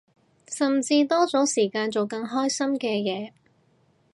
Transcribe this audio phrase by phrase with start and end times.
[0.57, 3.33] 甚至多咗時間做更開心嘅嘢